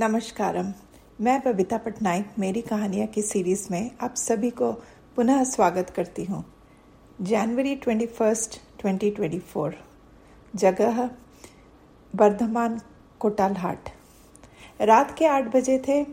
[0.00, 0.72] नमस्कारम।
[1.20, 4.72] मैं बबीता पटनायक, मेरी कहानियाँ की सीरीज़ में आप सभी को
[5.16, 6.44] पुनः स्वागत करती हूँ।
[7.20, 9.74] January twenty first twenty twenty four
[10.54, 11.10] जगह,
[12.16, 12.80] बर्धमान
[13.18, 13.88] कोटालहाट।
[14.80, 16.06] रात के आठ बजे थे।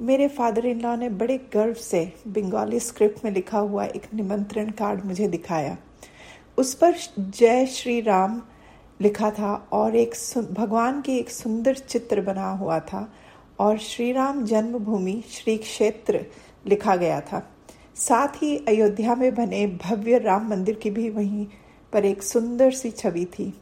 [0.00, 4.70] मेरे फादर इन लॉ ने बड़े गर्व से बंगाली स्क्रिप्ट में लिखा हुआ एक निमंत्रण
[4.70, 5.76] कार्ड मुझे दिखाया।
[6.58, 8.42] उस पर जय श्री राम
[8.99, 10.13] लिखा था और एक
[10.51, 13.07] भगवान की एक सुंदर चित्र बना हुआ था
[13.59, 16.25] और श्री राम जन्मभूमि श्री क्षेत्र
[16.67, 17.41] लिखा गया था
[17.97, 21.45] साथ ही अयोध्या में बने भव्य राम मंदिर की भी वहीं
[21.93, 23.53] पर एक सुंदर सी छवि थी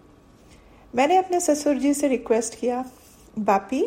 [0.93, 2.83] मैंने अपने ससुर जी से रिक्वेस्ट किया
[3.39, 3.83] बापी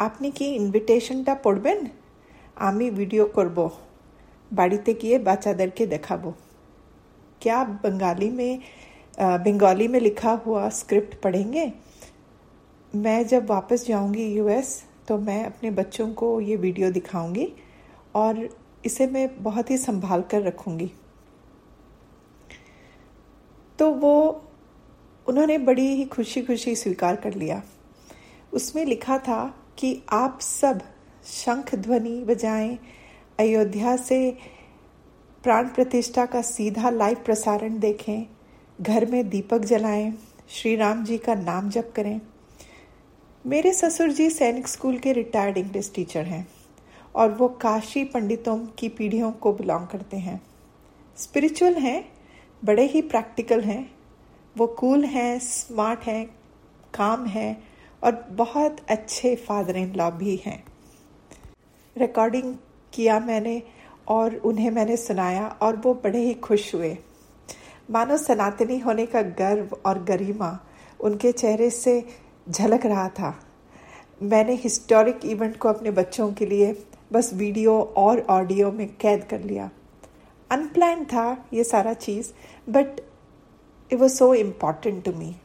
[0.00, 1.78] আপনি কি ইনভিটেশনটা পড়বেন
[2.60, 3.58] আমি वीडियो করব
[4.50, 6.30] বাড়িতে গিয়ে বাচ্চাদেরকে দেখাবো
[7.42, 8.52] क्या बंगाली में
[9.17, 11.71] बंगाली में लिखा हुआ स्क्रिप्ट पढ़ेंगे।
[12.93, 17.47] मैं जब वापस जाऊँगी यूएस तो मैं अपने बच्चों को ये वीडियो दिखाऊँगी
[18.15, 18.47] और
[18.85, 20.91] इसे मैं बहुत ही संभाल कर रखूँगी।
[23.79, 24.41] तो वो,
[25.27, 27.61] उन्होंने बड़ी ही खुशी खुशी स्वीकार कर लिया।
[28.53, 29.45] उसमें लिखा था
[29.77, 30.81] कि आप सब
[31.25, 32.77] शंख ध्वनि बजाएँ,
[33.39, 34.37] अयोध्या से
[35.43, 38.25] प्राण प्रतिष्ठा का सीधा लाइव प्रसारण देखें
[38.81, 40.13] घर में दीपक जलाएँ,
[40.49, 42.21] श्री राम जी का नाम जप करें।
[43.45, 46.47] मेरे ससुर जी सैनिक स्कूल के रिटायर्ड इंग्लिश टीचर हैं
[47.15, 50.41] और वो काशी पंडितों की पीढ़ियों को बिलोंग करते हैं।
[51.17, 52.11] स्पिरिचुअल हैं,
[52.65, 53.91] बड़े ही प्रैक्टिकल हैं।
[54.57, 56.25] वो कूल हैं, स्मार्ट हैं,
[56.93, 57.63] काम हैं
[58.03, 60.63] और बहुत अच्छे फादर इन लॉ भी हैं।
[61.97, 62.55] रिकॉर्डिंग
[62.93, 63.61] किया मैंने
[64.07, 66.97] और उन्हें मैंने सुनाया और वो बड़े ही खुश हुए।
[67.89, 70.57] मानो सनातनी होने का गर्व और गरिमा
[70.99, 72.03] उनके चेहरे से
[72.49, 73.33] झलक रहा था।
[74.21, 76.71] मैंने हिस्टोरिक इवेंट को अपने बच्चों के लिए
[77.13, 79.69] बस वीडियो और ऑडियो में कैद कर लिया।
[80.51, 82.31] अनप्लान था ये सारा चीज़
[82.69, 82.99] but
[83.91, 85.35] it was so important to me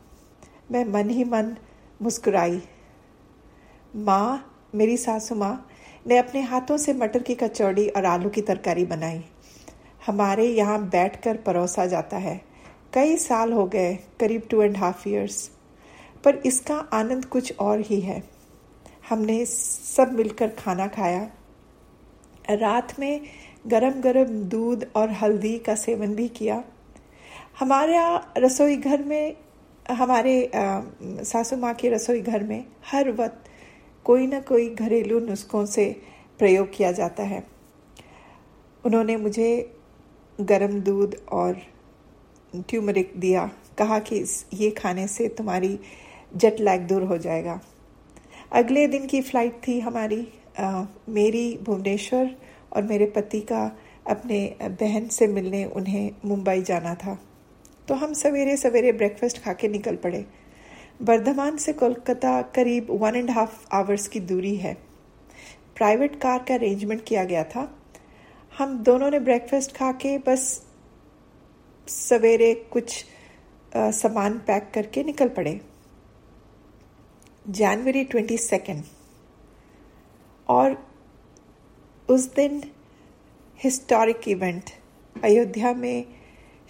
[0.71, 1.57] मैं मन ही मन
[2.03, 2.63] मुस्कुराई।
[3.95, 4.45] माँ,
[4.75, 5.69] मेरी सासू माँ
[6.07, 9.25] ने अपने हाथों से मटर की कचौड़ी और आलू की तरकारी बनाई।
[10.07, 12.41] हमारे यहाँ बैठ कर परोसा जाता है।
[12.95, 15.51] कई साल हो गए, करीब टू एंड हाफ़ ईयर्स
[16.25, 18.23] पर इसका आनंद कुछ और ही है।
[19.09, 21.23] हमने सब मिलकर खाना खाया।
[22.51, 23.21] रात में
[23.67, 26.63] गरम गरम दूध और हल्दी का सेवन भी किया।
[27.59, 29.37] हमारे यहाँ रसोई घर में,
[29.91, 33.45] हमारे सासू माँ के रसोई घर में हर वक्त
[34.07, 35.85] कोई ना कोई घरेलू नुस्खों से
[36.39, 37.43] प्रयोग किया जाता है।
[38.85, 39.79] उन्होंने मुझे
[40.45, 41.61] गरम दूध और
[42.57, 45.81] ट्यूमरिक दिया। कहा कि इस ये खाने से तुम्हारी
[46.37, 47.61] जट लैग दूर हो जाएगा।
[48.53, 52.37] अगले दिन की फ़्लाइट थी हमारी। आ, मेरी भुवनेश्वर
[52.73, 53.77] और मेरे पति का
[54.07, 57.19] अपने बहन से मिलने उन्हें मुंबई जाना था।
[57.89, 60.27] तो हम सवेरे सवेरे ब्रेकफास्ट खा के निकल पड़े।
[61.03, 64.75] बर्धमान से कोलकाता करीब वन एंड हाफ़ आवर्स की दूरी है।
[65.77, 67.79] प्राइवेट कार का अरेंजमेंट किया गया था।
[68.59, 70.43] हम दोनों ने ब्रेकफास्ट खा के बस
[71.89, 73.05] सवेरे कुछ
[73.77, 75.61] सामान पैक करके निकल पड़े।
[77.51, 78.83] जनवरी ट्वेंटी सेकेंड
[80.49, 80.77] और
[82.09, 82.63] उस दिन
[83.59, 84.71] हिस्टोरिक इवेंट
[85.17, 86.05] अयोध्या में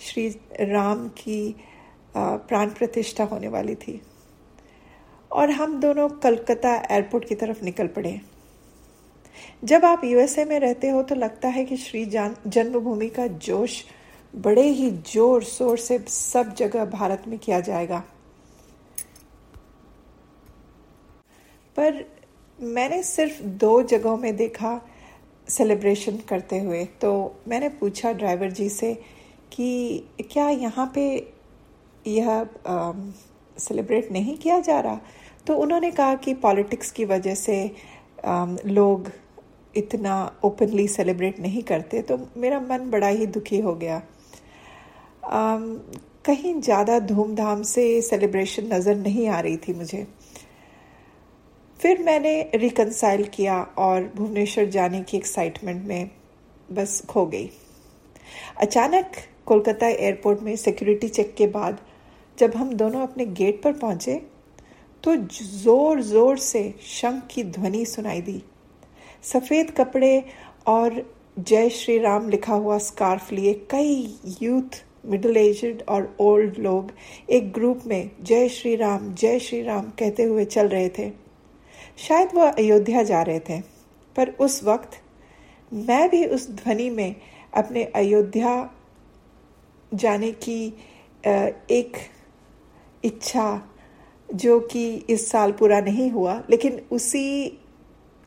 [0.01, 0.29] श्री
[0.63, 1.55] राम की
[2.17, 4.01] प्राण प्रतिष्ठा होने वाली थी।
[5.31, 8.21] और हम दोनों कलकत्ता एयरपोर्ट की तरफ़ निकल पड़े।
[9.65, 13.83] जब आप यूएसए में रहते हो तो लगता है कि श्री जन्मभूमि का जोश
[14.35, 17.99] बड़े ही ज़ोर शोर से सब जगह भारत में किया जाएगा।
[21.77, 22.05] पर
[22.59, 24.81] मैंने सिर्फ़ दो जगहों में देखा
[25.49, 27.11] सेलिब्रेशन करते हुए। तो
[27.49, 28.95] मैंने पूछा ड्राइवर जी से
[29.53, 31.05] कि क्या यहाँ पे
[32.07, 32.47] यह
[33.59, 35.01] सेलिब्रेट नहीं किया जा रहा?
[35.47, 37.65] तो उन्होंने कहा कि पॉलिटिक्स की वजह से
[38.25, 39.11] आ, लोग
[39.77, 40.15] इतना
[40.45, 44.01] ओपनली सेलिब्रेट नहीं करते तो मेरा मन बड़ा ही दुखी हो गया।
[45.33, 45.79] um,
[46.27, 50.07] कहीं ज़्यादा धूमधाम से सेलिब्रेशन नज़र नहीं आ रही थी मुझे।
[51.81, 56.11] फिर मैंने रिकनसाइल किया और भुवनेश्वर जाने की एक्साइटमेंट में
[56.69, 57.51] बस खो गई।
[58.59, 59.17] अचानक
[59.47, 61.81] कोलकाता एयरपोर्ट में सिक्योरिटी चेक के बाद
[62.39, 64.15] जब हम दोनों अपने गेट पर पहुँचे
[65.05, 68.43] तो ज़ोर ज़ोर से शंख की ध्वनि सुनाई दी।
[69.23, 70.25] सफ़ेद कपड़े
[70.67, 71.03] और
[71.39, 76.91] जय श्री राम लिखा हुआ स्कार्फ लिए कई यूथ मिडिल एजड और ओल्ड लोग
[77.31, 81.11] एक ग्रुप में जय श्री राम, जय श्री राम कहते हुए चल रहे थे।
[81.99, 83.61] शायद वह अयोध्या जा रहे थे,
[84.17, 85.01] पर उस वक्त
[85.73, 87.15] मैं भी उस ध्वनि में
[87.55, 88.71] अपने अयोध्या
[89.93, 90.67] जाने की
[91.71, 91.97] एक
[93.05, 93.63] इच्छा
[94.29, 97.59] जो कि इस साल पूरा नहीं हुआ, लेकिन उसी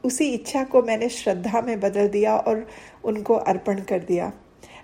[0.05, 2.67] उसी इच्छा को मैंने श्रद्धा में बदल दिया और
[3.03, 4.31] उनको अर्पण कर दिया।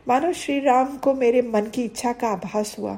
[0.07, 2.97] मानो श्री राम को मेरे मन की इच्छा का आभास हुआ।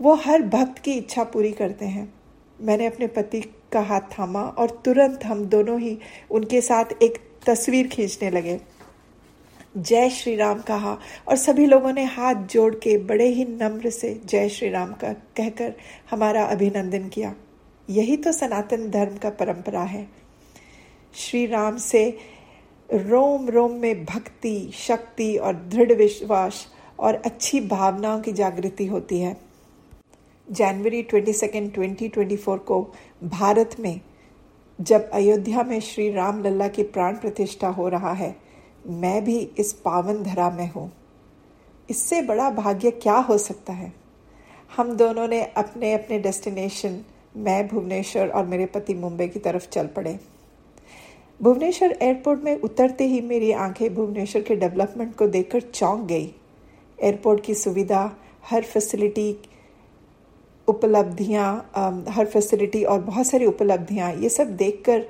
[0.00, 2.12] वो हर भक्त की इच्छा पूरी करते हैं।
[2.60, 3.40] मैंने अपने पति
[3.72, 5.98] का हाथ थामा और तुरंत हम दोनों ही
[6.30, 8.60] उनके साथ एक तस्वीर खींचने लगे।
[9.76, 10.98] जय श्री राम कहा
[11.28, 15.12] और सभी लोगों ने हाथ जोड़ के बड़े ही नम्र से जय श्री राम का
[15.12, 15.72] कहकर
[16.10, 17.34] हमारा अभिनंदन किया।
[17.88, 20.06] यही तो सनातन धर्म का परंपरा है।
[21.14, 22.18] श्री राम से
[22.94, 26.66] रोम रोम में भक्ति, शक्ति और दृढ़ विश्वास
[26.98, 29.36] और अच्छी भावनाओं की जागृति होती है।
[30.50, 32.92] January twenty second twenty twenty four को
[33.24, 34.00] भारत में,
[34.80, 38.36] जब अयोध्या में श्री राम लल्ला की प्राण प्रतिष्ठा हो रहा है,
[38.86, 40.92] मैं भी इस पावन धरा में हूँ।
[41.90, 43.92] इससे बड़ा भाग्य क्या हो सकता है?
[44.76, 47.04] हम दोनों ने अपने अपने डेस्टिनेशन,
[47.36, 50.33] मैं भुवनेश्वर और मेरे पति मुंबई की तरफ़ चल पड़े।
[51.40, 56.30] भुवनेश्वर एयरपोर्ट में उतरते ही मेरी आँखें भुवनेश्वर के डेवलपमेंट को देखकर चौंक गई।
[56.98, 58.10] एयरपोर्ट की सुविधा,
[58.44, 59.36] हर फैसिलिटी,
[60.68, 65.04] उपलब्धियाँ हर फैसिलिटी और बहुत सारी उपलब्धियाँ, ये सब देखकर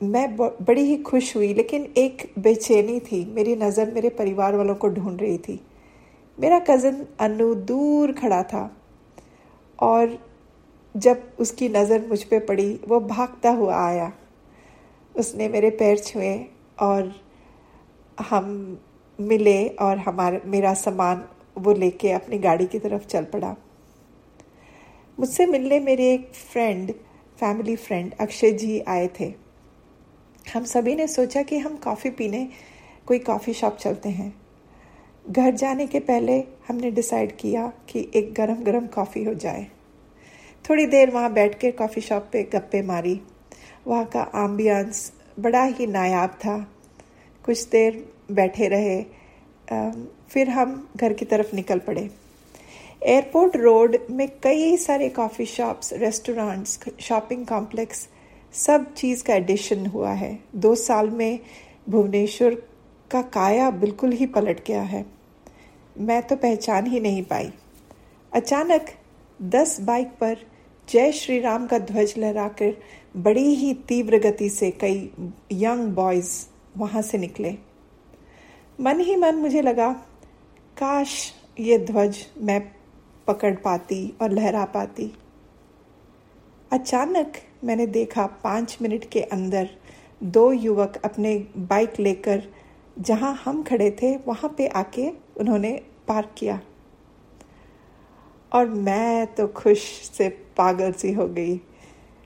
[0.00, 4.88] मैं बड़ी ही खुश हुई, लेकिन एक बेचैनी थी। मेरी नज़र मेरे परिवार वालों को
[4.88, 5.60] ढूंढ रही थी।
[6.38, 8.70] मेरा कज़न अनु दूर खड़ा था
[9.78, 10.18] और
[10.94, 14.12] जब उसकी नज़र मुझ पर पड़ी, वो भागता हुआ आया।
[15.16, 16.46] उसने मेरे पैर छुए
[16.80, 17.12] और
[18.20, 18.78] हम
[19.20, 21.28] मिले और हमारा, मेरा सामान
[21.58, 23.56] वो लेके अपनी गाड़ी की तरफ़ चल पड़ा।
[25.18, 26.92] मुझसे मिलने मेरे एक friend
[27.40, 29.32] family friend Akshay ji आए थे।
[30.54, 32.48] हम सभी ने सोचा कि हम कॉफ़ी पीने,
[33.06, 34.40] कोई कॉफ़ी शॉप चलते हैं।
[35.30, 39.66] घर जाने के पहले हमने डिसाइड किया कि एक गरम गरम कॉफ़ी हो जाए।
[40.70, 43.20] थोड़ी देर वहाँ बैठ के कॉफ़ी शॉप पे गप्पे मारी।
[43.86, 46.58] वहाँ का आम्बियंस बड़ा ही नायाब था।
[47.44, 49.02] कुछ देर बैठे रहे।
[50.30, 52.10] फिर हम घर की तरफ़ निकल पड़े।
[53.02, 58.08] एयरपोर्ट रोड में कई सारे coffee shops restaurants shopping complex
[58.52, 61.38] सब चीज़ का एडिशन हुआ है। दो साल में
[61.88, 62.54] भुवनेश्वर
[63.10, 65.04] का काया बिल्कुल ही पलट गया है।
[65.98, 67.52] मैं तो पहचान ही नहीं पाई।
[68.32, 68.86] अचानक
[69.42, 70.36] दस बाइक पर
[70.90, 72.72] जय श्री राम का ध्वज लहराकर
[73.16, 75.10] बड़ी ही तीव्र गति से कई
[75.52, 76.30] यंग बॉयज़
[76.76, 77.50] वहाँ से निकले।
[78.78, 79.92] मन ही मन मुझे लगा,
[80.76, 81.12] काश
[81.60, 82.60] ये ध्वज मैं
[83.26, 85.10] पकड़ पाती और लहरा पाती।
[86.72, 89.70] अचानक मैंने देखा पाँच मिनट के अंदर
[90.22, 92.42] दो युवक अपने बाइक लेकर
[92.98, 95.72] जहाँ हम खड़े थे, वहाँ पे आके उन्होंने
[96.08, 96.60] पार्क किया।
[98.52, 101.60] और मैं तो खुश से पागल सी हो गई।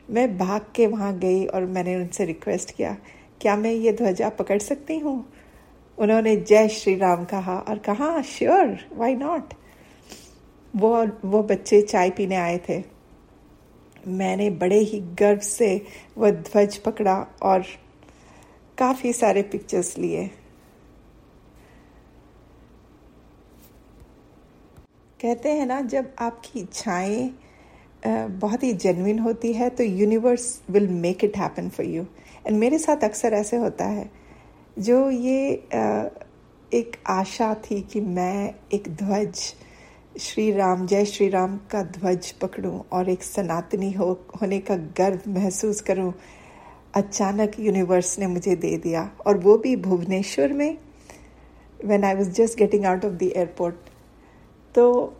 [0.08, 2.96] मैं भाग के वहाँ गई और मैंने उनसे रिक्वेस्ट किया,
[3.40, 5.24] क्या मैं ये ध्वजा पकड़ सकती हूँ?
[5.98, 9.54] उन्होंने जय श्री राम कहा और कहा श्योर वाई नॉट
[10.74, 12.82] वो वो बच्चे चाय पीने आए थे।
[14.08, 15.80] मैंने बड़े ही गर्व से
[16.18, 17.64] वह ध्वज पकड़ा और
[18.78, 20.30] काफ़ी सारे पिक्चर्स लिए।
[25.24, 27.34] कहते हैं ना, जब आपकी इच्छाएँ
[28.02, 32.02] बहुत ही जेनविन होती है तो universe will make it happen for you
[32.46, 34.10] and मेरे साथ अक्सर ऐसे होता है।
[34.78, 35.52] जो ये
[36.72, 39.38] एक आशा थी कि मैं एक ध्वज,
[40.20, 44.10] श्री राम, जय श्री राम का ध्वज पकड़ूं और एक सनातनी हो,
[44.42, 46.12] होने का गर्व महसूस करूँ,
[46.94, 50.76] अचानक यूनिवर्स ने मुझे दे दिया। और वो भी भुवनेश्वर में
[51.84, 53.90] when I was just getting out of the airport
[54.74, 55.16] तो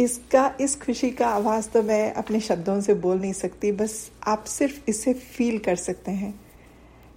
[0.00, 4.44] इसका, इस खुशी का आवाज़ तो मैं अपने शब्दों से बोल नहीं सकती, बस आप
[4.44, 6.34] सिर्फ़ इसे फील कर सकते हैं।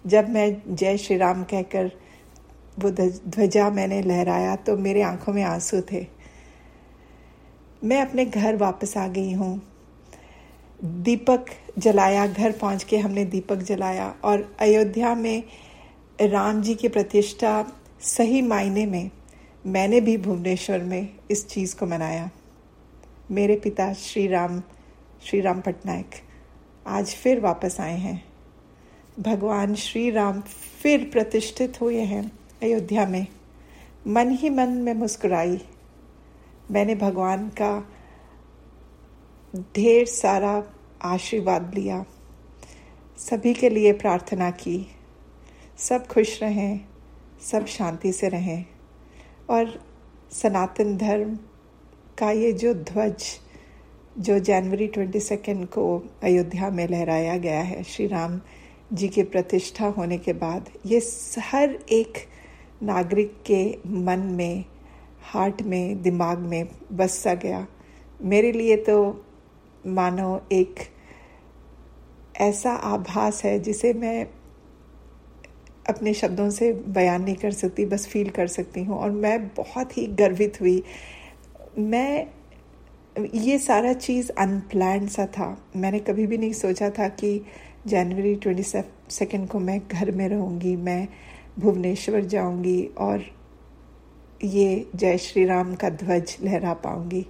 [0.06, 1.92] जब मैं जय श्री राम कहकर
[2.80, 6.06] वो ध्वजा मैंने लहराया तो मेरे आँखों में आँसू थे।
[7.84, 9.62] मैं अपने घर वापस आ गई हूँ।
[10.84, 11.46] दीपक
[11.80, 15.44] जलाया, घर पहुँच के हमने दीपक जलाया और अयोध्या में
[16.22, 17.66] राम जी की प्रतिष्ठा
[18.02, 19.10] सही मायने में
[19.66, 22.32] मैंने भी भुवनेश्वर में इस चीज़ को मनाया।
[23.32, 24.60] मेरे पिता श्री राम
[25.24, 26.10] श्री राम पटनायक
[26.88, 28.26] आज फिर वापस आए हैं।
[29.20, 30.42] भगवान श्री राम
[30.82, 32.32] फिर प्रतिष्ठित हुए हैं
[32.64, 33.28] अयोध्या में।
[34.08, 35.62] मन ही मन में मुस्कुराई।
[36.72, 37.90] मैंने भगवान का
[39.56, 40.64] ढेर सारा
[41.02, 42.06] आशीर्वाद लिया।
[43.18, 44.96] सभी के लिए प्रार्थना की।
[45.78, 46.80] सब खुश रहें,
[47.42, 48.66] सब शांति से रहें।
[49.50, 49.82] और
[50.32, 51.36] सनातन धर्म
[52.18, 53.24] का ये जो ध्वज,
[54.20, 58.42] जो जनवरी ट्वेंटी सेकेंड को अयोध्या में लहराया गया है, श्री राम
[58.94, 61.02] जी के प्रतिष्ठा होने के बाद, ये
[61.40, 62.14] हर एक
[62.84, 64.66] नागरिक के मन में,
[65.22, 67.68] हार्ट में, दिमाग में बस सा गया।
[68.22, 69.26] मेरे लिए तो
[69.88, 70.76] मानो एक
[72.38, 74.28] ऐसा आभास है जिसे मैं
[75.90, 79.98] अपने शब्दों से बयान नहीं कर सकती, बस फील कर सकती हूँ। और मैं बहुत
[79.98, 80.84] ही गर्वित हुई।
[81.80, 82.28] मैं,
[83.36, 87.46] ये सारा चीज़ अनप्लान सा था। मैंने कभी भी नहीं सोचा था कि
[87.88, 88.64] जनवरी ट्वेंटी
[89.10, 91.08] सेकेंड को मैं घर में रहूँगी, मैं
[91.60, 93.24] भुवनेश्वर जाऊँगी और
[94.44, 97.26] ये जय श्री राम का ध्वज लहरा पाऊँगी।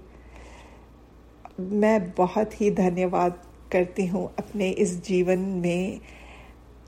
[1.59, 5.99] मैं बहुत ही धन्यवाद करती हूँ अपने इस जीवन में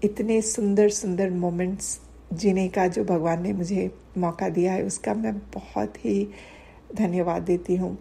[0.03, 1.99] इतने सुंदर सुंदर मोमेंट्स
[2.33, 6.27] जीने का जो भगवान ने मुझे मौका दिया है उसका मैं बहुत ही
[6.95, 7.97] धन्यवाद देती हूँ।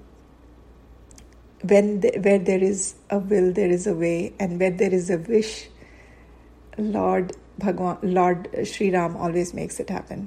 [1.65, 5.19] The, where there is a will there is a way and where there is a
[5.29, 5.53] wish
[6.79, 10.27] lord भगवान lord Shri Ram always makes it happen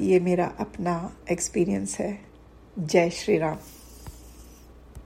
[0.00, 0.94] ये मेरा अपना
[1.32, 2.18] एक्सपीरियंस है।
[2.78, 3.56] जय श्री राम।